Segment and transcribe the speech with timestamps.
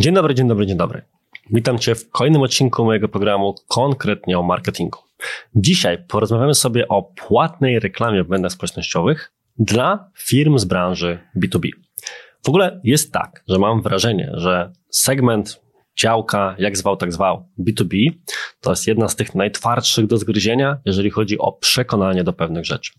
[0.00, 1.02] Dzień dobry, dzień dobry, dzień dobry.
[1.50, 4.98] Witam Cię w kolejnym odcinku mojego programu konkretnie o marketingu.
[5.54, 11.68] Dzisiaj porozmawiamy sobie o płatnej reklamie w mediach społecznościowych dla firm z branży B2B.
[12.44, 15.60] W ogóle jest tak, że mam wrażenie, że segment
[15.96, 18.12] działka, jak zwał, tak zwał, B2B,
[18.60, 22.92] to jest jedna z tych najtwardszych do zgryzienia, jeżeli chodzi o przekonanie do pewnych rzeczy.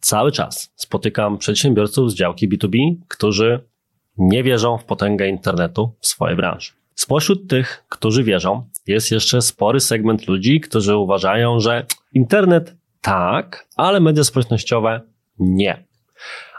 [0.00, 2.78] Cały czas spotykam przedsiębiorców z działki B2B,
[3.08, 3.68] którzy
[4.18, 6.72] nie wierzą w potęgę internetu w swojej branży.
[6.94, 14.00] Spośród tych, którzy wierzą, jest jeszcze spory segment ludzi, którzy uważają, że internet tak, ale
[14.00, 15.00] media społecznościowe
[15.38, 15.84] nie.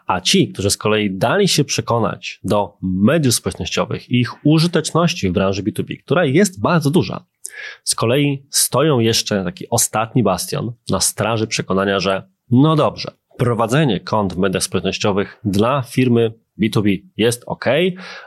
[0.08, 5.34] A ci, którzy z kolei dali się przekonać do mediów społecznościowych i ich użyteczności w
[5.34, 7.26] branży B2B, która jest bardzo duża,
[7.84, 14.34] z kolei stoją jeszcze taki ostatni bastion na straży przekonania, że no dobrze, prowadzenie kont
[14.34, 17.66] w mediach społecznościowych dla firmy B2B jest ok,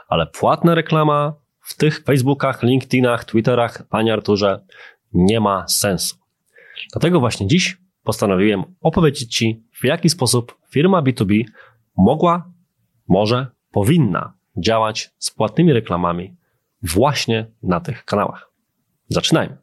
[0.07, 4.65] ale płatna reklama w tych Facebookach, LinkedInach, Twitterach, panie Arturze,
[5.13, 6.15] nie ma sensu.
[6.91, 11.43] Dlatego właśnie dziś postanowiłem opowiedzieć Ci, w jaki sposób firma B2B
[11.97, 12.51] mogła,
[13.07, 16.35] może, powinna działać z płatnymi reklamami
[16.81, 18.51] właśnie na tych kanałach.
[19.09, 19.57] Zaczynajmy.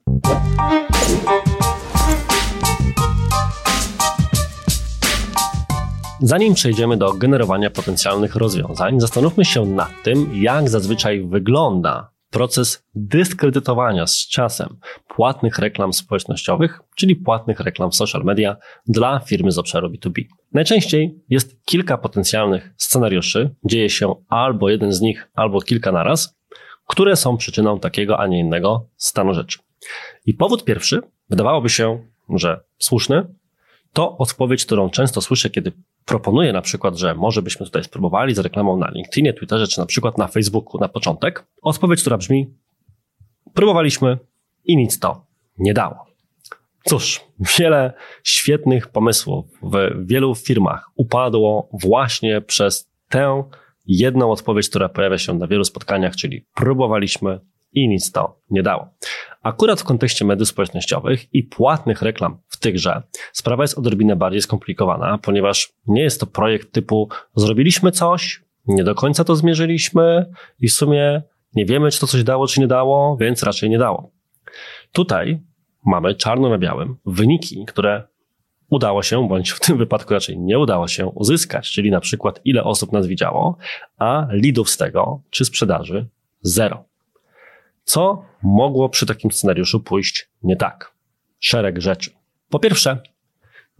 [6.23, 14.07] Zanim przejdziemy do generowania potencjalnych rozwiązań, zastanówmy się nad tym, jak zazwyczaj wygląda proces dyskredytowania
[14.07, 14.77] z czasem
[15.09, 20.25] płatnych reklam społecznościowych, czyli płatnych reklam w social media dla firmy z obszaru B2B.
[20.53, 26.39] Najczęściej jest kilka potencjalnych scenariuszy, dzieje się albo jeden z nich, albo kilka naraz,
[26.87, 29.59] które są przyczyną takiego, a nie innego stanu rzeczy.
[30.27, 33.27] I powód pierwszy, wydawałoby się, że słuszny,
[33.93, 35.73] to odpowiedź, którą często słyszę, kiedy
[36.05, 39.87] proponuję na przykład, że może byśmy tutaj spróbowali z reklamą na LinkedInie, Twitterze czy na
[39.87, 41.47] przykład na Facebooku na początek.
[41.63, 42.55] Odpowiedź, która brzmi:
[43.55, 44.19] próbowaliśmy
[44.65, 45.27] i nic to
[45.59, 46.07] nie dało.
[46.85, 47.21] Cóż,
[47.59, 47.93] wiele
[48.25, 53.45] świetnych pomysłów w wielu firmach upadło właśnie przez tę
[53.87, 57.41] jedną odpowiedź, która pojawia się na wielu spotkaniach, czyli próbowaliśmy
[57.73, 58.89] i nic to nie dało.
[59.43, 65.73] Akurat w kontekście mediów społecznościowych i płatnych reklam tychże sprawa jest odrobinę bardziej skomplikowana, ponieważ
[65.87, 71.23] nie jest to projekt typu zrobiliśmy coś, nie do końca to zmierzyliśmy i w sumie
[71.55, 74.11] nie wiemy, czy to coś dało, czy nie dało, więc raczej nie dało.
[74.93, 75.41] Tutaj
[75.87, 78.03] mamy czarno na białym wyniki, które
[78.71, 82.65] udało się, bądź w tym wypadku raczej nie udało się uzyskać, czyli na przykład ile
[82.65, 83.57] osób nas widziało,
[83.99, 86.07] a lidów z tego, czy sprzedaży,
[86.43, 86.85] zero.
[87.85, 90.93] Co mogło przy takim scenariuszu pójść nie tak?
[91.41, 92.20] Szereg rzeczy.
[92.51, 92.99] Po pierwsze,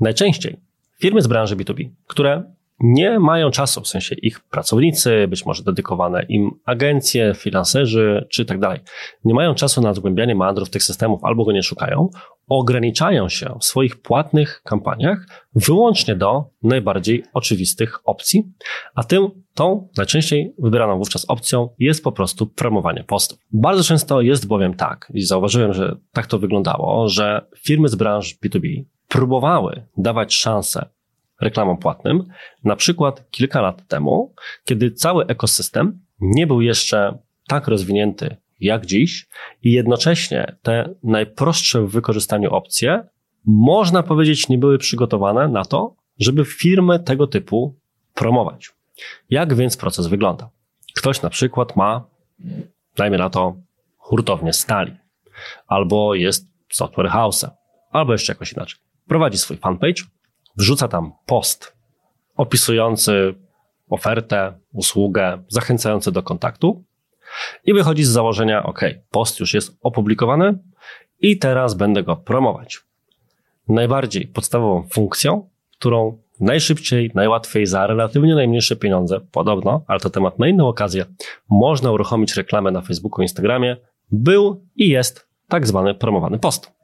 [0.01, 0.57] najczęściej
[0.99, 6.23] firmy z branży B2B, które nie mają czasu, w sensie ich pracownicy, być może dedykowane
[6.29, 8.81] im agencje, finanserzy czy tak dalej,
[9.25, 12.09] nie mają czasu na zgłębianie meandrów tych systemów albo go nie szukają,
[12.49, 18.53] ograniczają się w swoich płatnych kampaniach wyłącznie do najbardziej oczywistych opcji,
[18.95, 23.39] a tym tą najczęściej wybieraną wówczas opcją jest po prostu promowanie postów.
[23.53, 28.37] Bardzo często jest bowiem tak, i zauważyłem, że tak to wyglądało, że firmy z branż
[28.45, 30.89] B2B próbowały dawać szansę
[31.41, 32.27] reklamom płatnym,
[32.65, 34.35] na przykład kilka lat temu,
[34.65, 37.19] kiedy cały ekosystem nie był jeszcze
[37.49, 39.29] tak rozwinięty jak dziś
[39.63, 43.05] i jednocześnie te najprostsze w wykorzystaniu opcje,
[43.45, 47.79] można powiedzieć, nie były przygotowane na to, żeby firmy tego typu
[48.15, 48.71] promować.
[49.31, 50.51] Jak więc proces wygląda?
[50.95, 52.05] Ktoś na przykład ma,
[52.97, 53.57] dajmy na to,
[53.97, 54.97] hurtownię stali,
[55.67, 57.51] albo jest software house'em,
[57.91, 58.81] albo jeszcze jakoś inaczej.
[59.09, 60.03] Prowadzi swój fanpage,
[60.57, 61.77] wrzuca tam post
[62.37, 63.35] opisujący
[63.91, 66.85] ofertę, usługę, zachęcający do kontaktu
[67.65, 70.59] i wychodzi z założenia, OK, post już jest opublikowany
[71.21, 72.81] i teraz będę go promować.
[73.69, 80.49] Najbardziej podstawową funkcją, którą najszybciej, najłatwiej za relatywnie najmniejsze pieniądze, podobno, ale to temat na
[80.49, 81.05] inną okazję,
[81.51, 83.77] można uruchomić reklamę na Facebooku, Instagramie,
[84.13, 86.80] był i jest tak zwany promowany post.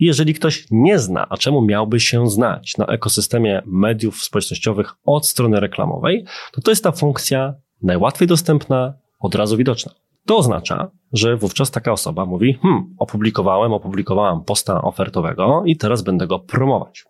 [0.00, 5.26] I jeżeli ktoś nie zna, a czemu miałby się znać na ekosystemie mediów społecznościowych od
[5.26, 9.92] strony reklamowej, to to jest ta funkcja najłatwiej dostępna, od razu widoczna.
[10.26, 16.26] To oznacza, że wówczas taka osoba mówi: Hmm, opublikowałem, opublikowałam posta ofertowego i teraz będę
[16.26, 17.04] go promować.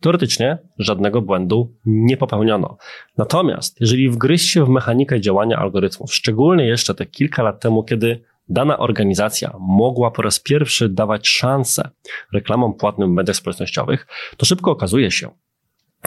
[0.00, 2.76] Teoretycznie żadnego błędu nie popełniono.
[3.18, 8.24] Natomiast jeżeli wgryźć się w mechanikę działania algorytmów, szczególnie jeszcze te kilka lat temu, kiedy
[8.50, 11.90] dana organizacja mogła po raz pierwszy dawać szansę
[12.32, 14.06] reklamom płatnym w mediach społecznościowych,
[14.36, 15.30] to szybko okazuje się,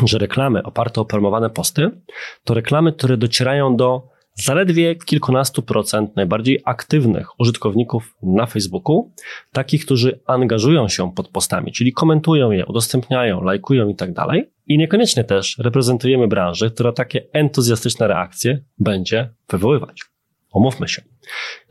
[0.06, 1.92] że reklamy oparte o promowane posty
[2.44, 9.12] to reklamy, które docierają do zaledwie kilkunastu procent najbardziej aktywnych użytkowników na Facebooku,
[9.52, 14.50] takich, którzy angażują się pod postami, czyli komentują je, udostępniają, lajkują i tak dalej.
[14.68, 20.13] I niekoniecznie też reprezentujemy branżę, która takie entuzjastyczne reakcje będzie wywoływać.
[20.54, 21.02] Omówmy się.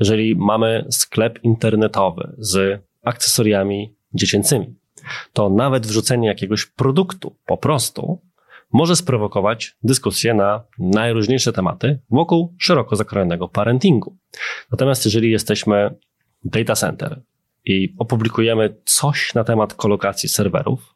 [0.00, 4.74] Jeżeli mamy sklep internetowy z akcesoriami dziecięcymi,
[5.32, 8.20] to nawet wrzucenie jakiegoś produktu po prostu
[8.72, 14.16] może sprowokować dyskusję na najróżniejsze tematy wokół szeroko zakrojonego parentingu.
[14.70, 15.94] Natomiast jeżeli jesteśmy
[16.44, 17.22] data center
[17.64, 20.94] i opublikujemy coś na temat kolokacji serwerów,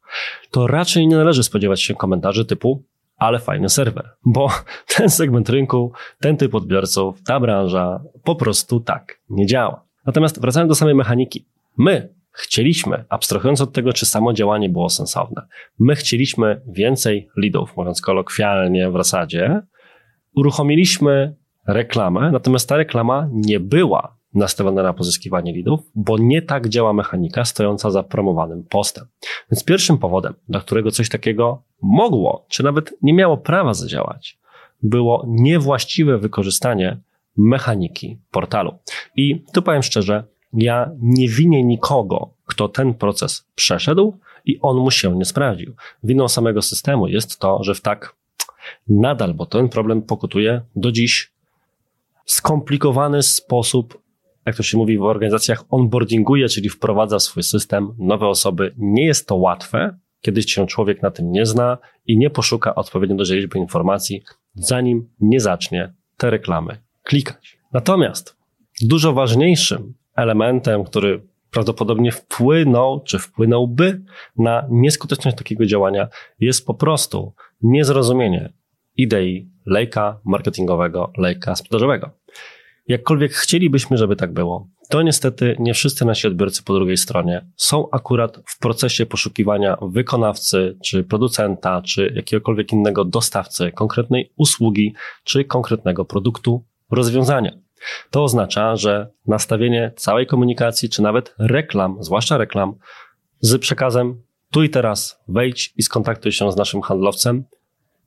[0.50, 2.84] to raczej nie należy spodziewać się komentarzy typu
[3.16, 4.48] ale fajny serwer, bo
[4.96, 9.84] ten segment rynku, ten typ odbiorców, ta branża po prostu tak nie działa.
[10.06, 11.46] Natomiast wracając do samej mechaniki,
[11.78, 15.42] my chcieliśmy, abstrahując od tego, czy samo działanie było sensowne,
[15.78, 19.62] my chcieliśmy więcej leadów, mówiąc kolokwialnie w zasadzie,
[20.34, 21.34] uruchomiliśmy
[21.66, 27.44] reklamę, natomiast ta reklama nie była nastawiona na pozyskiwanie leadów, bo nie tak działa mechanika
[27.44, 29.06] stojąca za promowanym postem.
[29.50, 34.38] Więc pierwszym powodem, dla którego coś takiego mogło, czy nawet nie miało prawa zadziałać,
[34.82, 36.96] było niewłaściwe wykorzystanie
[37.36, 38.74] mechaniki portalu.
[39.16, 44.90] I tu powiem szczerze, ja nie winię nikogo, kto ten proces przeszedł i on mu
[44.90, 45.74] się nie sprawdził.
[46.04, 48.14] Winą samego systemu jest to, że w tak
[48.88, 51.30] nadal, bo ten problem pokutuje do dziś,
[52.24, 53.98] skomplikowany sposób,
[54.46, 58.74] jak to się mówi w organizacjach, onboardinguje, czyli wprowadza w swój system nowe osoby.
[58.78, 63.16] Nie jest to łatwe, kiedy się człowiek na tym nie zna i nie poszuka odpowiednio
[63.16, 64.22] dużej liczby informacji,
[64.54, 67.58] zanim nie zacznie te reklamy klikać.
[67.72, 68.36] Natomiast
[68.82, 74.02] dużo ważniejszym elementem, który prawdopodobnie wpłynął, czy wpłynąłby
[74.38, 76.08] na nieskuteczność takiego działania,
[76.40, 77.32] jest po prostu
[77.62, 78.52] niezrozumienie
[78.96, 82.10] idei lejka marketingowego, lejka sprzedażowego.
[82.88, 87.90] Jakkolwiek chcielibyśmy, żeby tak było, to niestety nie wszyscy nasi odbiorcy po drugiej stronie są
[87.90, 94.94] akurat w procesie poszukiwania wykonawcy, czy producenta, czy jakiegokolwiek innego dostawcy konkretnej usługi,
[95.24, 97.52] czy konkretnego produktu, rozwiązania.
[98.10, 102.74] To oznacza, że nastawienie całej komunikacji, czy nawet reklam, zwłaszcza reklam,
[103.40, 104.22] z przekazem
[104.52, 107.44] tu i teraz wejdź i skontaktuj się z naszym handlowcem,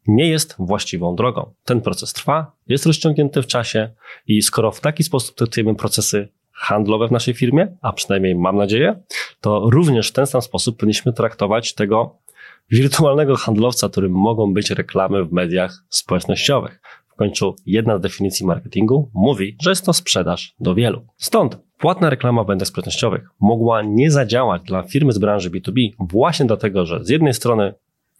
[0.08, 1.54] nie jest właściwą drogą.
[1.66, 3.90] Ten proces trwa, jest rozciągnięty w czasie
[4.28, 9.04] i skoro w taki sposób traktujemy procesy handlowe w naszej firmie, a przynajmniej mam nadzieję,
[9.42, 12.18] to również w ten sam sposób powinniśmy traktować tego
[12.72, 16.82] wirtualnego handlowca, którym mogą być reklamy w mediach społecznościowych
[17.20, 21.06] końcu jedna z definicji marketingu mówi, że jest to sprzedaż do wielu.
[21.18, 26.46] Stąd płatna reklama w mediach społecznościowych mogła nie zadziałać dla firmy z branży B2B właśnie
[26.46, 27.74] dlatego, że z jednej strony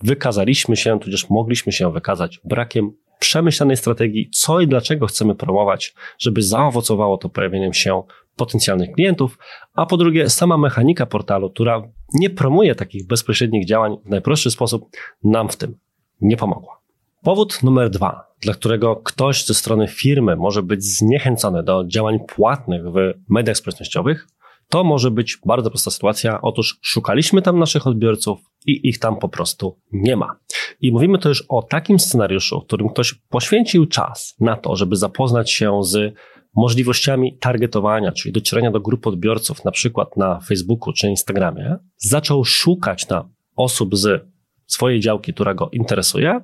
[0.04, 6.42] wykazaliśmy się, tudzież mogliśmy się wykazać brakiem przemyślanej strategii, co i dlaczego chcemy promować, żeby
[6.42, 8.04] zaowocowało to pojawieniem się
[8.36, 9.38] potencjalnych klientów,
[9.74, 11.82] a po drugie sama mechanika portalu, która
[12.14, 14.90] nie promuje takich bezpośrednich działań w najprostszy sposób,
[15.24, 15.78] nam w tym
[16.22, 16.80] nie pomogła.
[17.24, 22.84] Powód numer dwa, dla którego ktoś ze strony firmy może być zniechęcony do działań płatnych
[22.84, 24.28] w mediach społecznościowych,
[24.70, 26.42] to może być bardzo prosta sytuacja.
[26.42, 30.36] Otóż szukaliśmy tam naszych odbiorców i ich tam po prostu nie ma.
[30.82, 34.96] I mówimy to już o takim scenariuszu, w którym ktoś poświęcił czas na to, żeby
[34.96, 36.16] zapoznać się z
[36.56, 43.08] możliwościami targetowania, czyli docierania do grup odbiorców, na przykład na Facebooku czy Instagramie, zaczął szukać
[43.08, 44.28] na osób z
[44.66, 46.40] swojej działki, która go interesuje,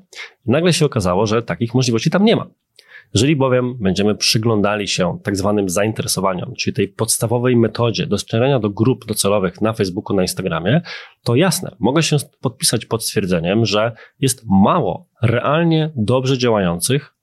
[0.45, 2.47] i nagle się okazało, że takich możliwości tam nie ma.
[3.13, 9.05] Jeżeli bowiem będziemy przyglądali się tak zwanym zainteresowaniom, czyli tej podstawowej metodzie docierania do grup
[9.05, 10.81] docelowych na Facebooku, na Instagramie,
[11.23, 17.15] to jasne, mogę się podpisać pod stwierdzeniem, że jest mało realnie dobrze działających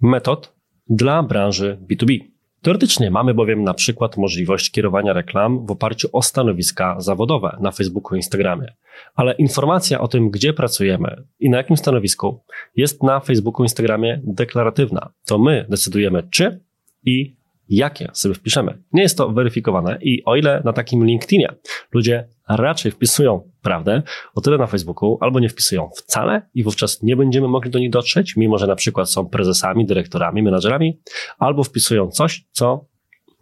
[0.00, 0.56] metod
[0.88, 2.35] dla branży B2B.
[2.66, 8.14] Teoretycznie mamy bowiem na przykład możliwość kierowania reklam w oparciu o stanowiska zawodowe na Facebooku
[8.14, 8.74] i Instagramie.
[9.14, 12.40] Ale informacja o tym, gdzie pracujemy i na jakim stanowisku
[12.76, 15.08] jest na Facebooku i Instagramie deklaratywna.
[15.26, 16.60] To my decydujemy, czy
[17.04, 17.36] i
[17.68, 18.82] jakie sobie wpiszemy.
[18.92, 21.48] Nie jest to weryfikowane i o ile na takim LinkedInie
[21.92, 24.02] ludzie raczej wpisują prawdę,
[24.34, 27.90] o tyle na Facebooku albo nie wpisują wcale i wówczas nie będziemy mogli do nich
[27.90, 31.00] dotrzeć, mimo że na przykład są prezesami, dyrektorami, menadżerami,
[31.38, 32.86] albo wpisują coś, co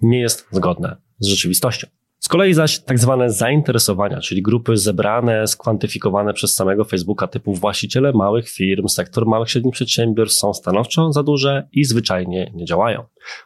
[0.03, 1.87] nie jest zgodne z rzeczywistością.
[2.25, 8.13] Z kolei zaś tak zwane zainteresowania, czyli grupy zebrane, skwantyfikowane przez samego Facebooka typu właściciele
[8.13, 13.05] małych firm, sektor małych średnich przedsiębiorstw są stanowczo za duże i zwyczajnie nie działają.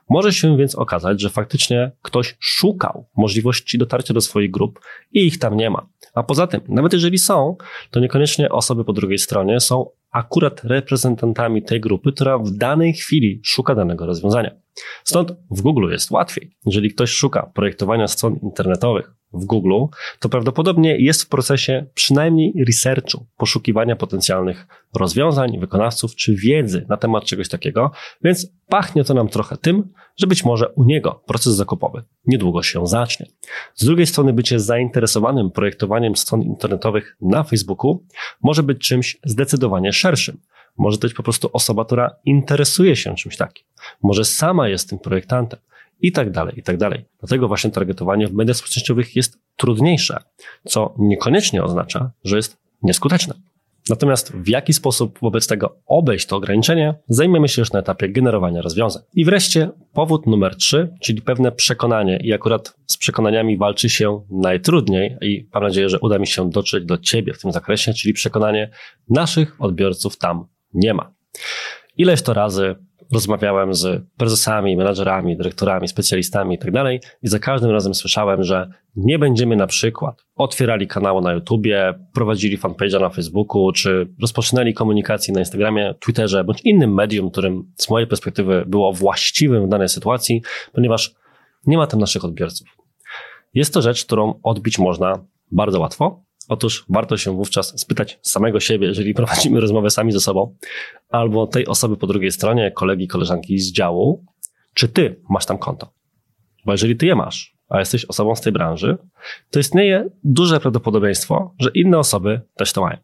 [0.09, 4.81] Może się więc okazać, że faktycznie ktoś szukał możliwości dotarcia do swoich grup
[5.13, 5.87] i ich tam nie ma.
[6.15, 7.57] A poza tym, nawet jeżeli są,
[7.91, 13.41] to niekoniecznie osoby po drugiej stronie są akurat reprezentantami tej grupy, która w danej chwili
[13.45, 14.51] szuka danego rozwiązania.
[15.05, 16.57] Stąd w Google jest łatwiej.
[16.67, 19.85] Jeżeli ktoś szuka projektowania stron internetowych w Google,
[20.21, 27.25] to prawdopodobnie jest w procesie przynajmniej researchu, poszukiwania potencjalnych rozwiązań, wykonawców czy wiedzy na temat
[27.25, 27.91] czegoś takiego,
[28.25, 32.87] więc pachnie to nam trochę tym, że być może u niego proces zakupowy niedługo się
[32.87, 33.27] zacznie.
[33.75, 38.05] Z drugiej strony bycie zainteresowanym projektowaniem stron internetowych na Facebooku
[38.43, 40.41] może być czymś zdecydowanie szerszym.
[40.79, 43.65] Może to być po prostu osoba, która interesuje się czymś takim.
[44.03, 45.61] Może sama jest tym projektantem
[46.01, 47.05] i tak dalej, i tak dalej.
[47.21, 50.19] Dlatego właśnie targetowanie w mediach społecznościowych jest trudniejsze,
[50.65, 53.35] co niekoniecznie oznacza, że jest nieskuteczne.
[53.89, 58.63] Natomiast w jaki sposób wobec tego obejść to ograniczenie, zajmiemy się już na etapie generowania
[58.63, 59.03] rozwiązań.
[59.15, 62.21] I wreszcie powód numer trzy, czyli pewne przekonanie.
[62.23, 66.85] I akurat z przekonaniami walczy się najtrudniej i mam nadzieję, że uda mi się dotrzeć
[66.85, 68.71] do Ciebie w tym zakresie, czyli przekonanie
[69.11, 71.13] naszych odbiorców tam nie ma.
[71.99, 72.77] Ileś to razy
[73.13, 78.71] rozmawiałem z prezesami, menadżerami, dyrektorami, specjalistami i tak dalej i za każdym razem słyszałem, że
[78.97, 85.35] nie będziemy na przykład otwierali kanału na YouTubie, prowadzili fanpage'a na Facebooku, czy rozpoczynali komunikację
[85.35, 90.43] na Instagramie, Twitterze, bądź innym medium, którym z mojej perspektywy było właściwym w danej sytuacji,
[90.73, 91.15] ponieważ
[91.67, 92.69] nie ma tam naszych odbiorców.
[93.55, 98.87] Jest to rzecz, którą odbić można bardzo łatwo, Otóż warto się wówczas spytać samego siebie,
[98.87, 100.57] jeżeli prowadzimy rozmowę sami ze sobą,
[101.09, 104.25] albo tej osoby po drugiej stronie, kolegi, koleżanki z działu,
[104.75, 105.93] czy ty masz tam konto.
[106.65, 108.99] Bo jeżeli ty je masz, a jesteś osobą z tej branży,
[109.51, 112.99] to istnieje duże prawdopodobieństwo, że inne osoby też to mają.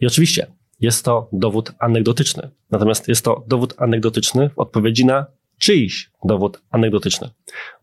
[0.00, 0.46] I oczywiście
[0.80, 2.50] jest to dowód anegdotyczny.
[2.70, 5.26] Natomiast jest to dowód anegdotyczny w odpowiedzi na
[5.58, 7.30] czyjś dowód anegdotyczny.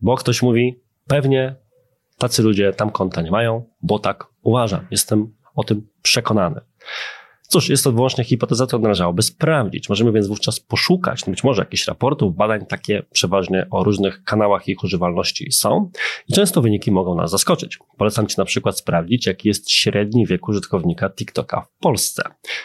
[0.00, 1.56] Bo ktoś mówi, pewnie
[2.18, 4.86] tacy ludzie tam konta nie mają, bo tak uważam.
[4.90, 6.60] Jestem o tym przekonany.
[7.48, 9.88] Cóż, jest to wyłącznie hipoteza, którą należałoby sprawdzić.
[9.88, 14.84] Możemy więc wówczas poszukać, być może jakichś raportów, badań, takie przeważnie o różnych kanałach ich
[14.84, 15.90] używalności są
[16.28, 17.78] i często wyniki mogą nas zaskoczyć.
[17.96, 22.22] Polecam Ci na przykład sprawdzić, jaki jest średni wiek użytkownika TikToka w Polsce,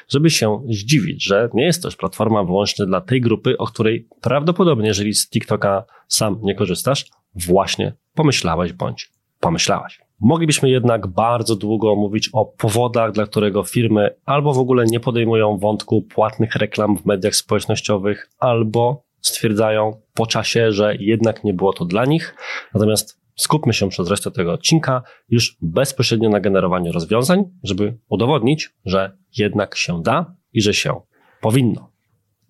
[0.07, 4.07] żeby się zdziwić, że nie jest to już platforma wyłącznie dla tej grupy, o której
[4.21, 7.05] prawdopodobnie, jeżeli z TikToka sam nie korzystasz,
[7.35, 10.01] właśnie pomyślałeś bądź pomyślałaś.
[10.19, 15.57] Moglibyśmy jednak bardzo długo mówić o powodach, dla którego firmy albo w ogóle nie podejmują
[15.57, 21.85] wątku płatnych reklam w mediach społecznościowych, albo stwierdzają po czasie, że jednak nie było to
[21.85, 22.35] dla nich.
[22.73, 29.17] Natomiast skupmy się przez resztę tego odcinka już bezpośrednio na generowaniu rozwiązań, żeby udowodnić, że
[29.37, 31.01] jednak się da i że się
[31.41, 31.91] powinno.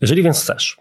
[0.02, 0.78] Jeżeli więc chcesz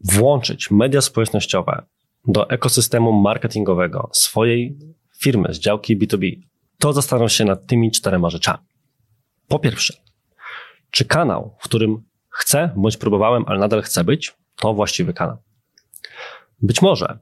[0.00, 1.82] włączyć media społecznościowe
[2.26, 4.78] do ekosystemu marketingowego swojej
[5.20, 6.40] firmy z działki B2B,
[6.78, 8.64] to zastanów się nad tymi czterema rzeczami.
[9.48, 9.94] Po pierwsze,
[10.90, 15.36] czy kanał, w którym chcę, bądź próbowałem, ale nadal chcę być, to właściwy kanał.
[16.62, 17.18] Być może,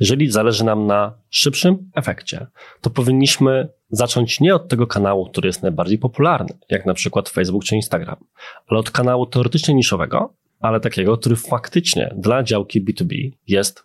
[0.00, 2.46] jeżeli zależy nam na szybszym efekcie,
[2.80, 7.64] to powinniśmy zacząć nie od tego kanału, który jest najbardziej popularny, jak na przykład Facebook
[7.64, 8.16] czy Instagram,
[8.66, 13.82] ale od kanału teoretycznie niszowego, ale takiego, który faktycznie dla działki B2B jest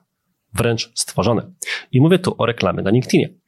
[0.54, 1.54] wręcz stworzony.
[1.92, 3.41] I mówię tu o reklamie na LinkedInie.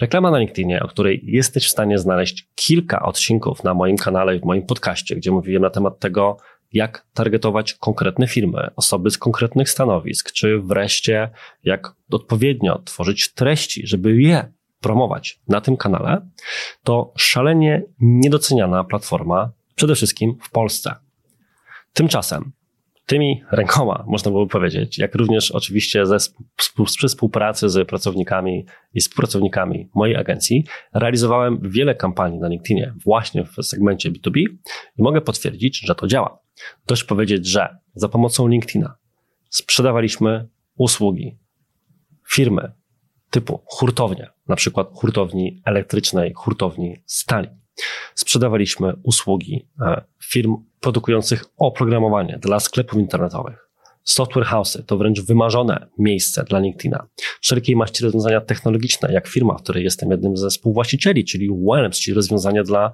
[0.00, 4.40] Reklama na LinkedInie, o której jesteś w stanie znaleźć kilka odcinków na moim kanale i
[4.40, 6.36] w moim podcaście, gdzie mówiłem na temat tego,
[6.72, 11.30] jak targetować konkretne firmy, osoby z konkretnych stanowisk, czy wreszcie
[11.64, 16.26] jak odpowiednio tworzyć treści, żeby je promować na tym kanale,
[16.84, 20.94] to szalenie niedoceniana platforma przede wszystkim w Polsce.
[21.92, 22.52] Tymczasem
[23.10, 26.16] tymi rękoma, można byłoby powiedzieć, jak również oczywiście ze
[26.56, 30.64] przy współpracy z pracownikami i współpracownikami mojej agencji,
[30.94, 34.38] realizowałem wiele kampanii na LinkedInie właśnie w segmencie B2B
[34.98, 36.38] i mogę potwierdzić, że to działa.
[36.86, 38.96] Dość powiedzieć, że za pomocą LinkedIna
[39.48, 41.38] sprzedawaliśmy usługi
[42.28, 42.72] firmy
[43.30, 47.48] typu hurtownia, na przykład hurtowni elektrycznej, hurtowni stali.
[48.14, 53.70] Sprzedawaliśmy usługi e, firm produkujących oprogramowanie dla sklepów internetowych.
[54.04, 57.06] Software house'y to wręcz wymarzone miejsce dla LinkedIna.
[57.40, 62.14] Wszelkiej maści rozwiązania technologiczne, jak firma, w której jestem jednym ze współwłaścicieli, czyli WELMS, czyli
[62.14, 62.92] rozwiązania dla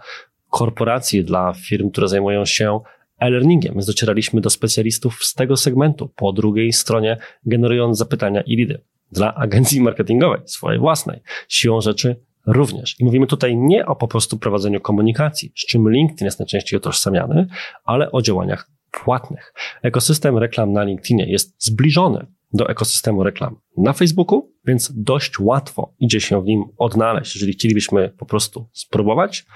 [0.51, 2.81] korporacji, dla firm, które zajmują się
[3.19, 3.75] e-learningiem.
[3.75, 7.17] Więc docieraliśmy do specjalistów z tego segmentu po drugiej stronie,
[7.47, 8.81] generując zapytania i lidy
[9.13, 11.21] dla agencji marketingowej, swojej własnej.
[11.49, 12.17] Siłą rzeczy
[12.47, 13.01] również.
[13.01, 17.47] I mówimy tutaj nie o po prostu prowadzeniu komunikacji, z czym LinkedIn jest najczęściej utożsamiany,
[17.85, 19.55] ale o działaniach płatnych.
[19.83, 26.21] Ekosystem reklam na LinkedInie jest zbliżony do ekosystemu reklam na Facebooku, więc dość łatwo idzie
[26.21, 29.47] się w nim odnaleźć, jeżeli chcielibyśmy po prostu spróbować,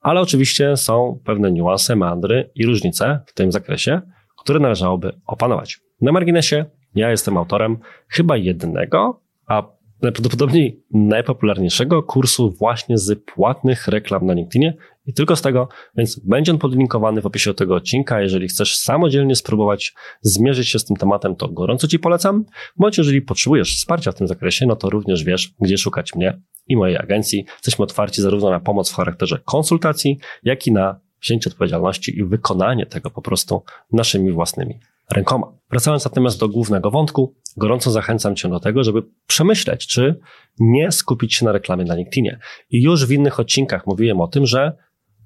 [0.00, 4.00] Ale oczywiście są pewne niuanse, meandry i różnice w tym zakresie,
[4.38, 5.80] które należałoby opanować.
[6.00, 6.64] Na marginesie
[6.94, 7.78] ja jestem autorem
[8.08, 9.62] chyba jednego, a
[10.02, 14.76] najprawdopodobniej najpopularniejszego kursu właśnie z płatnych reklam na LinkedInie
[15.06, 18.20] i tylko z tego, więc będzie on podlinkowany w opisie tego odcinka.
[18.20, 22.44] Jeżeli chcesz samodzielnie spróbować zmierzyć się z tym tematem, to gorąco Ci polecam.
[22.76, 26.76] Bądź jeżeli potrzebujesz wsparcia w tym zakresie, no to również wiesz, gdzie szukać mnie i
[26.76, 27.44] mojej agencji.
[27.52, 32.86] Jesteśmy otwarci zarówno na pomoc w charakterze konsultacji, jak i na wzięcie odpowiedzialności i wykonanie
[32.86, 33.62] tego po prostu
[33.92, 34.80] naszymi własnymi
[35.14, 35.52] rękoma.
[35.70, 40.20] Wracając natomiast do głównego wątku, gorąco zachęcam Cię do tego, żeby przemyśleć, czy
[40.58, 42.38] nie skupić się na reklamie na LinkedInie.
[42.70, 44.76] I już w innych odcinkach mówiłem o tym, że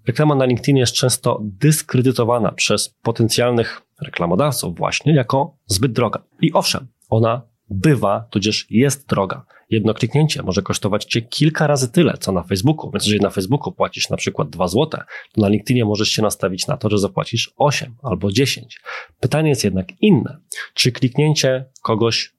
[0.06, 6.22] reklama na LinkedInie jest często dyskredytowana przez potencjalnych reklamodawców właśnie jako zbyt droga.
[6.40, 9.44] I owszem, ona bywa, tudzież jest droga.
[9.70, 12.90] Jedno kliknięcie może kosztować Cię kilka razy tyle, co na Facebooku.
[12.90, 15.00] Więc jeżeli na Facebooku płacisz na przykład 2 zł,
[15.32, 18.80] to na LinkedInie możesz się nastawić na to, że zapłacisz 8 albo 10.
[19.20, 20.38] Pytanie jest jednak inne.
[20.74, 22.32] Czy kliknięcie kogoś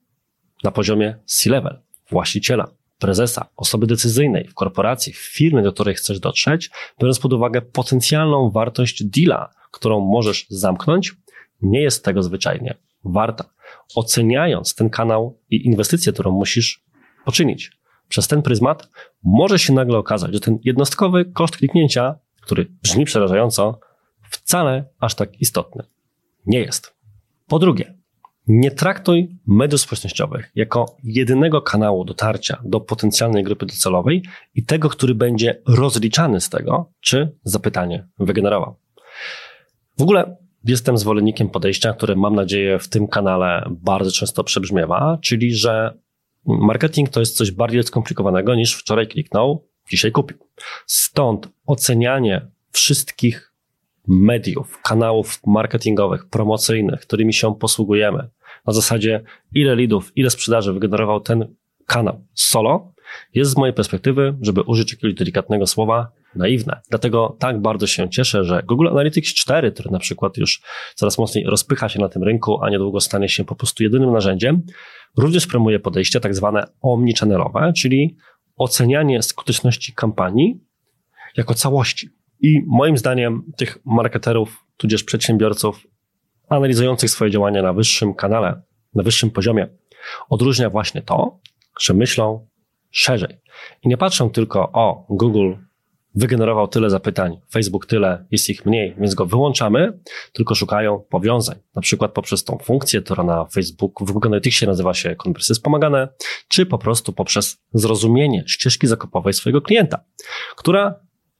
[0.64, 6.70] na poziomie C-level, właściciela, prezesa, osoby decyzyjnej w korporacji, w firmie, do której chcesz dotrzeć,
[7.00, 11.12] biorąc pod uwagę potencjalną wartość deala, którą możesz zamknąć,
[11.62, 13.44] nie jest tego zwyczajnie warta.
[13.94, 16.84] Oceniając ten kanał i inwestycję, którą musisz
[17.24, 17.70] poczynić.
[18.08, 18.88] Przez ten pryzmat
[19.24, 23.80] może się nagle okazać, że ten jednostkowy koszt kliknięcia, który brzmi przerażająco,
[24.30, 25.84] wcale aż tak istotny
[26.46, 26.94] nie jest.
[27.46, 27.94] Po drugie,
[28.46, 34.22] nie traktuj mediów społecznościowych jako jedynego kanału dotarcia do potencjalnej grupy docelowej
[34.54, 38.76] i tego, który będzie rozliczany z tego, czy zapytanie wygenerował.
[39.98, 45.54] W ogóle jestem zwolennikiem podejścia, które mam nadzieję w tym kanale bardzo często przebrzmiewa, czyli
[45.54, 45.98] że
[46.46, 50.38] Marketing to jest coś bardziej skomplikowanego niż wczoraj kliknął, dzisiaj kupił.
[50.86, 53.52] Stąd ocenianie wszystkich
[54.08, 58.28] mediów, kanałów marketingowych, promocyjnych, którymi się posługujemy,
[58.66, 59.22] na zasadzie
[59.54, 61.54] ile lidów, ile sprzedaży wygenerował ten
[61.86, 62.92] kanał solo,
[63.34, 66.80] jest z mojej perspektywy, żeby użyć jakiegoś delikatnego słowa, naiwne.
[66.90, 70.62] Dlatego tak bardzo się cieszę, że Google Analytics 4, który na przykład już
[70.94, 74.62] coraz mocniej rozpycha się na tym rynku, a niedługo stanie się po prostu jedynym narzędziem,
[75.16, 78.16] również promuje podejście tak zwane omnichannel'owe, czyli
[78.56, 80.60] ocenianie skuteczności kampanii
[81.36, 82.08] jako całości.
[82.40, 85.86] I moim zdaniem tych marketerów, tudzież przedsiębiorców
[86.48, 88.62] analizujących swoje działania na wyższym kanale,
[88.94, 89.68] na wyższym poziomie,
[90.28, 91.40] odróżnia właśnie to,
[91.80, 92.46] że myślą
[92.90, 93.40] szerzej.
[93.82, 95.52] I nie patrzą tylko o Google
[96.14, 99.98] wygenerował tyle zapytań, Facebook tyle, jest ich mniej, więc go wyłączamy,
[100.32, 101.58] tylko szukają powiązań.
[101.74, 106.08] Na przykład poprzez tą funkcję, która na Facebooku, w Google Analyticsie nazywa się konwersje wspomagane,
[106.48, 110.04] czy po prostu poprzez zrozumienie ścieżki zakupowej swojego klienta,
[110.56, 110.94] która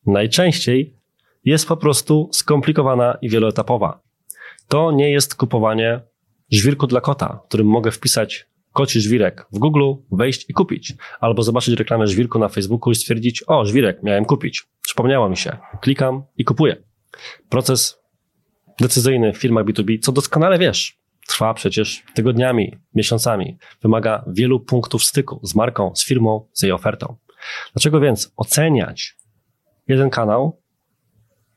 [0.07, 0.97] najczęściej
[1.45, 4.01] jest po prostu skomplikowana i wieloetapowa.
[4.69, 6.01] To nie jest kupowanie
[6.51, 10.95] żwirku dla kota, którym mogę wpisać koci żwirek w Google, wejść i kupić.
[11.21, 14.63] Albo zobaczyć reklamę żwirku na Facebooku i stwierdzić, o, żwirek, miałem kupić.
[14.83, 15.57] Przypomniało mi się.
[15.81, 16.77] Klikam i kupuję.
[17.49, 18.01] Proces
[18.81, 23.59] decyzyjny w firmach B2B, co doskonale wiesz, trwa przecież tygodniami, miesiącami.
[23.83, 27.17] Wymaga wielu punktów styku z marką, z firmą, z jej ofertą.
[27.73, 29.17] Dlaczego więc oceniać
[29.89, 30.61] jeden kanał,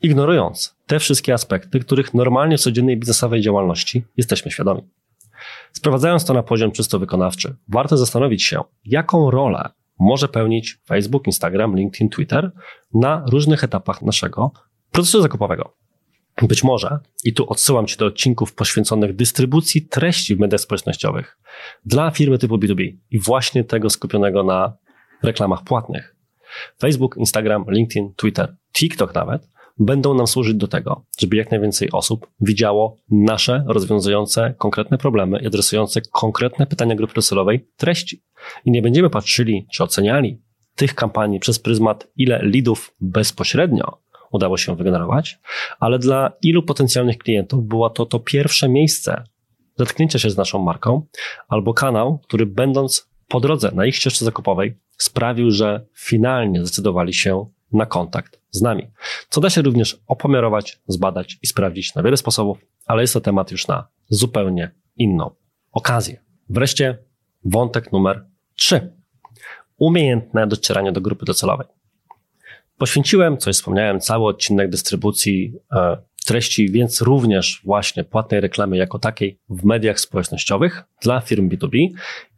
[0.02, 4.82] ignorując te wszystkie aspekty, których normalnie w codziennej biznesowej działalności jesteśmy świadomi?
[5.78, 11.76] Sprowadzając to na poziom czysto wykonawczy, warto zastanowić się, jaką rolę może pełnić Facebook, Instagram,
[11.76, 12.52] LinkedIn, Twitter
[12.94, 14.52] na różnych etapach naszego
[14.92, 15.74] procesu zakupowego.
[16.42, 21.38] Być może, i tu odsyłam Cię do odcinków poświęconych dystrybucji treści w mediach społecznościowych
[21.86, 24.78] dla firmy typu B2B i właśnie tego skupionego na
[25.24, 26.16] reklamach płatnych.
[26.80, 32.28] Facebook, Instagram, LinkedIn, Twitter, TikTok nawet będą nam służyć do tego, żeby jak najwięcej osób
[32.42, 38.24] widziało nasze rozwiązujące konkretne problemy i adresujące konkretne pytania grupy docelowej treści.
[38.66, 40.42] I nie będziemy patrzyli czy oceniali
[40.76, 45.40] tych kampanii przez pryzmat, ile lidów bezpośrednio udało się wygenerować,
[45.80, 49.24] ale dla ilu potencjalnych klientów było to to pierwsze miejsce
[49.78, 51.06] zetknięcia się z naszą marką
[51.48, 57.46] albo kanał, który będąc po drodze na ich ścieżce zakupowej sprawił, że finalnie zdecydowali się
[57.72, 58.88] na kontakt z nami.
[59.30, 63.52] Co da się również opomiarować, zbadać i sprawdzić na wiele sposobów, ale jest to temat
[63.52, 65.32] już na zupełnie inną
[65.72, 66.24] okazję.
[66.50, 66.98] Wreszcie
[67.46, 68.26] wątek numer
[68.56, 68.94] 3.
[69.78, 71.68] Umiejętne docieranie do grupy docelowej.
[72.78, 79.40] Poświęciłem, coś wspomniałem, cały odcinek dystrybucji e, treści, więc również właśnie płatnej reklamy jako takiej
[79.50, 81.88] w mediach społecznościowych dla firm B2B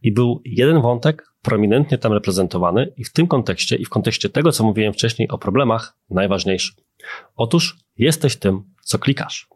[0.02, 4.52] i był jeden wątek prominentnie tam reprezentowany i w tym kontekście i w kontekście tego,
[4.52, 6.74] co mówiłem wcześniej o problemach, najważniejszy.
[7.36, 9.48] Otóż jesteś tym, co klikasz.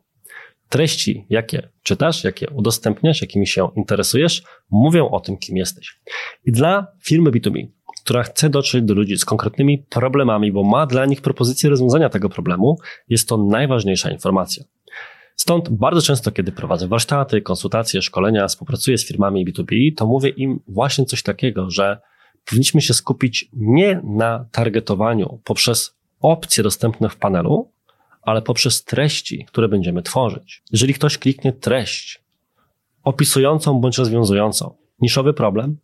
[0.70, 6.00] Treści, jakie czytasz, jakie udostępniasz, jakimi się interesujesz, mówią o tym, kim jesteś.
[6.46, 7.68] I dla firmy B2B,
[8.04, 12.30] która chce dotrzeć do ludzi z konkretnymi problemami, bo ma dla nich propozycję rozwiązania tego
[12.30, 12.78] problemu,
[13.10, 14.64] jest to najważniejsza informacja.
[15.36, 20.60] Stąd bardzo często, kiedy prowadzę warsztaty, konsultacje, szkolenia, współpracuję z firmami B2B, to mówię im
[20.68, 22.02] właśnie coś takiego, że
[22.46, 27.72] powinniśmy się skupić nie na targetowaniu poprzez opcje dostępne w panelu,
[28.22, 30.64] ale poprzez treści, które będziemy tworzyć.
[30.72, 32.24] Jeżeli ktoś kliknie treść
[33.04, 35.78] opisującą bądź rozwiązującą niszowy problem,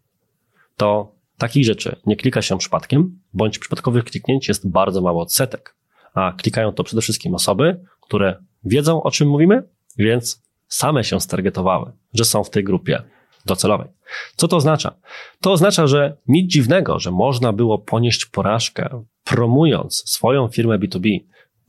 [0.77, 5.75] to takich rzeczy nie klika się przypadkiem, bądź przypadkowych kliknięć jest bardzo mało odsetek,
[6.13, 9.63] a klikają to przede wszystkim osoby, które wiedzą o czym mówimy,
[9.97, 13.04] więc same się stargetowały, że są w tej grupie
[13.45, 13.88] docelowej.
[14.36, 14.95] Co to oznacza?
[15.41, 21.19] To oznacza, że nic dziwnego, że można było ponieść porażkę promując swoją firmę B2B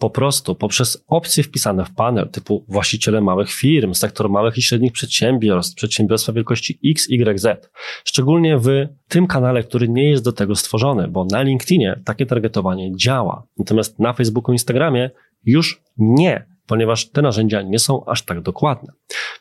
[0.00, 4.92] po prostu poprzez opcje wpisane w panel typu właściciele małych firm, sektor małych i średnich
[4.92, 7.70] przedsiębiorstw, przedsiębiorstwa wielkości X, Y, Z.
[8.04, 8.68] Szczególnie w
[9.08, 13.46] tym kanale, który nie jest do tego stworzony, bo na LinkedInie takie targetowanie działa.
[13.58, 15.10] Natomiast na Facebooku, Instagramie
[15.44, 18.92] już nie, ponieważ te narzędzia nie są aż tak dokładne.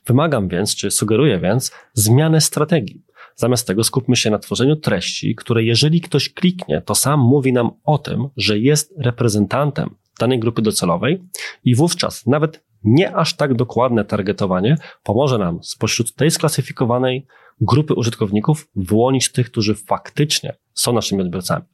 [0.07, 3.03] Wymagam więc, czy sugeruję więc, zmianę strategii.
[3.35, 7.69] Zamiast tego skupmy się na tworzeniu treści, które jeżeli ktoś kliknie, to sam mówi nam
[7.83, 11.23] o tym, że jest reprezentantem danej grupy docelowej
[11.63, 17.27] i wówczas nawet nie aż tak dokładne targetowanie pomoże nam spośród tej sklasyfikowanej
[17.61, 21.65] grupy użytkowników wyłonić tych, którzy faktycznie są naszymi odbiorcami.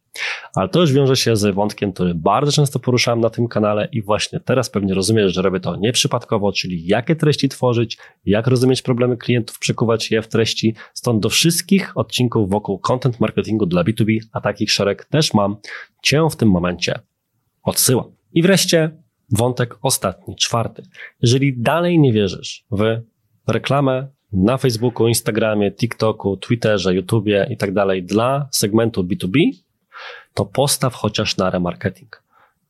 [0.55, 4.01] Ale to już wiąże się z wątkiem, który bardzo często poruszałem na tym kanale i
[4.01, 9.17] właśnie teraz pewnie rozumiesz, że robię to nieprzypadkowo, czyli jakie treści tworzyć, jak rozumieć problemy
[9.17, 10.75] klientów, przekuwać je w treści.
[10.93, 15.57] Stąd do wszystkich odcinków wokół content marketingu dla B2B, a takich szereg też mam,
[16.03, 16.99] Cię w tym momencie
[17.63, 18.15] odsyłam.
[18.35, 18.91] I wreszcie
[19.31, 20.83] wątek ostatni, czwarty.
[21.21, 23.01] Jeżeli dalej nie wierzysz w
[23.47, 29.39] reklamę na Facebooku, Instagramie, TikToku, Twitterze, YouTubie i tak dalej dla segmentu B2B,
[30.33, 32.24] to postaw chociaż na remarketing.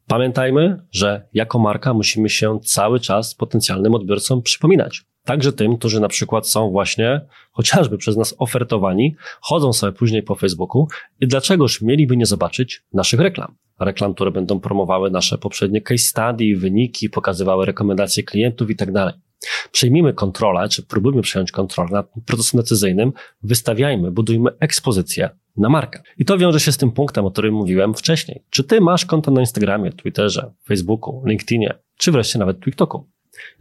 [0.08, 5.06] Pamiętajmy, że jako marka musimy się cały czas potencjalnym odbiorcom przypominać.
[5.24, 10.36] Także tym, którzy na przykład są właśnie chociażby przez nas ofertowani, chodzą sobie później po
[10.36, 10.88] Facebooku
[11.22, 13.56] i dlaczegoż mieliby nie zobaczyć naszych reklam?
[13.80, 19.14] Reklam, które będą promowały nasze poprzednie case study, wyniki, pokazywały rekomendacje klientów i tak dalej.
[19.72, 23.14] Przejmijmy kontrolę, czy próbujmy przejąć kontrolę nad procesem decyzyjnym,
[23.44, 26.02] wystawiajmy, budujmy ekspozycję na markę.
[26.18, 28.44] I to wiąże się z tym punktem, o którym mówiłem wcześniej.
[28.50, 33.08] Czy ty masz konto na Instagramie, Twitterze, Facebooku, LinkedInie, czy wreszcie nawet TikToku?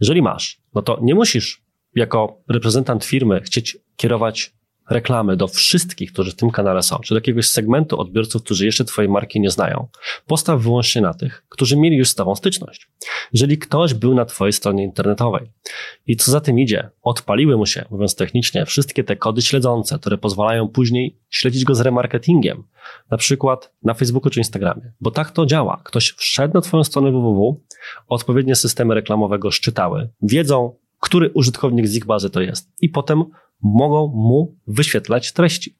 [0.01, 1.61] Jeżeli masz, no to nie musisz
[1.95, 4.53] jako reprezentant firmy chcieć kierować
[4.89, 8.85] reklamy do wszystkich, którzy w tym kanale są, czy do jakiegoś segmentu odbiorców, którzy jeszcze
[8.85, 9.87] Twojej marki nie znają,
[10.27, 12.87] postaw wyłącznie na tych, którzy mieli już z Tobą styczność.
[13.33, 15.51] Jeżeli ktoś był na Twojej stronie internetowej
[16.07, 20.17] i co za tym idzie, odpaliły mu się, mówiąc technicznie, wszystkie te kody śledzące, które
[20.17, 22.63] pozwalają później śledzić go z remarketingiem,
[23.11, 25.81] na przykład na Facebooku czy Instagramie, bo tak to działa.
[25.83, 27.61] Ktoś wszedł na Twoją stronę www,
[28.07, 33.23] odpowiednie systemy reklamowego szczytały, wiedzą, który użytkownik z ich bazy to jest i potem
[33.63, 35.75] mogą mu wyświetlać treści.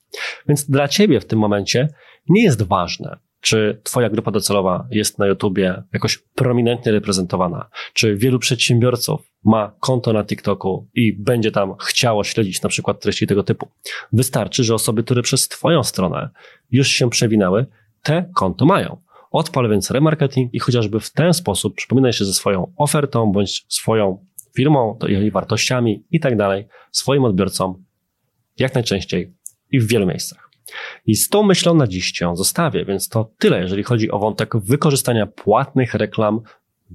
[0.48, 1.88] Więc dla ciebie w tym momencie
[2.30, 8.40] nie jest ważne, czy twoja grupa docelowa jest na YouTubie jakoś prominentnie reprezentowana, czy wielu
[8.40, 13.68] przedsiębiorców ma konto na TikToku i będzie tam chciało śledzić na przykład treści tego typu.
[14.14, 16.30] Wystarczy, że osoby, które przez twoją stronę
[16.72, 17.66] już się przewinęły,
[18.04, 18.98] te konto mają.
[19.32, 24.26] Odpal więc remarketing i chociażby w ten sposób przypominaj się ze swoją ofertą bądź swoją
[24.56, 27.84] firmą, to jej wartościami i tak dalej, swoim odbiorcom
[28.58, 29.34] jak najczęściej
[29.72, 30.50] i w wielu miejscach.
[31.06, 34.58] I z tą myślą na dziś Cię zostawię, więc to tyle, jeżeli chodzi o wątek
[34.58, 36.42] wykorzystania płatnych reklam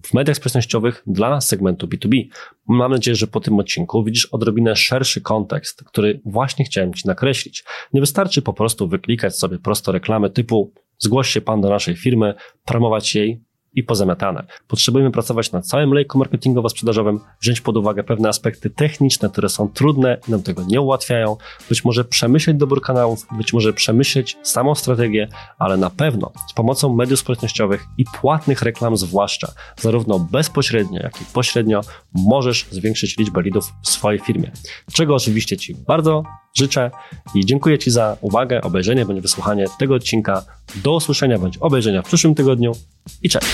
[0.07, 2.25] w mediach społecznościowych dla segmentu B2B.
[2.69, 7.65] Mam nadzieję, że po tym odcinku widzisz odrobinę szerszy kontekst, który właśnie chciałem Ci nakreślić.
[7.93, 12.35] Nie wystarczy po prostu wyklikać sobie prosto reklamy typu zgłoś się Pan do naszej firmy,
[12.65, 13.41] promować jej
[13.75, 14.47] i pozamiatane.
[14.69, 20.19] Potrzebujemy pracować nad całym lejku marketingowo-sprzedażowym, wziąć pod uwagę pewne aspekty techniczne, które są trudne
[20.29, 21.37] i nam tego nie ułatwiają,
[21.69, 25.29] być może przemyśleć dobór kanałów, być może przemyśleć samą strategię,
[25.59, 31.25] ale na pewno z pomocą mediów społecznościowych i płatnych reklam zwłaszcza, zarówno bezpośrednio, jak i
[31.25, 31.81] pośrednio,
[32.15, 34.51] możesz zwiększyć liczbę lidów w swojej firmie.
[34.93, 36.23] Czego oczywiście Ci bardzo
[36.55, 36.91] życzę
[37.35, 40.43] i dziękuję Ci za uwagę, obejrzenie bądź wysłuchanie tego odcinka.
[40.85, 42.73] Do usłyszenia bądź obejrzenia w przyszłym tygodniu
[43.23, 43.47] i cześć!